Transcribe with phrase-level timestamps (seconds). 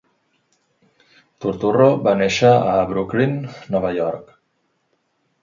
[1.45, 3.37] Turturro va néixer a Brooklyn,
[3.77, 4.35] Nova York.